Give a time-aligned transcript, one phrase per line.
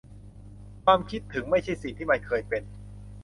[0.85, 2.63] ความคิดถึงไม่ใช่สิ่งที่มันเคยเป็น